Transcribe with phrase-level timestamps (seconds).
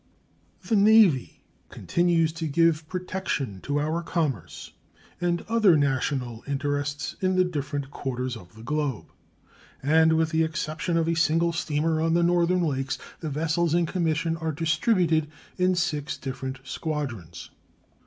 [0.67, 4.71] The Navy continues to give protection to our commerce
[5.21, 9.11] and other national interests in the different quarters of the globe,
[9.83, 13.85] and, with the exception of a single steamer on the Northern lakes, the vessels in
[13.85, 15.27] commission are distributed
[15.59, 17.51] in six different squadrons.